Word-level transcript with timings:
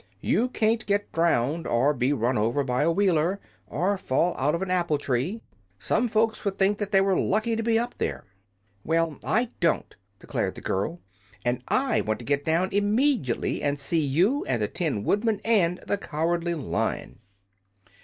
You 0.21 0.49
can't 0.49 0.83
get 0.87 1.11
drowned, 1.11 1.67
or 1.67 1.93
be 1.93 2.11
run 2.11 2.35
over 2.35 2.63
by 2.63 2.81
a 2.81 2.89
Wheeler, 2.91 3.39
or 3.67 3.99
fall 3.99 4.35
out 4.35 4.55
of 4.55 4.63
an 4.63 4.71
apple 4.71 4.97
tree. 4.97 5.41
Some 5.77 6.07
folks 6.07 6.43
would 6.43 6.57
think 6.57 6.79
they 6.79 7.01
were 7.01 7.15
lucky 7.15 7.55
to 7.55 7.61
be 7.61 7.77
up 7.77 7.99
there." 7.99 8.25
"Well, 8.83 9.19
I 9.23 9.51
don't," 9.59 9.95
declared 10.17 10.55
the 10.55 10.61
girl, 10.61 11.01
"and 11.45 11.61
I 11.67 12.01
want 12.03 12.17
to 12.17 12.25
get 12.25 12.43
down 12.43 12.71
immed'i'tly 12.71 13.61
and 13.61 13.79
see 13.79 14.03
you 14.03 14.43
and 14.45 14.59
the 14.59 14.67
Tin 14.67 15.03
Woodman 15.03 15.39
and 15.45 15.77
the 15.85 15.99
Cowardly 15.99 16.55
Lion." 16.55 17.19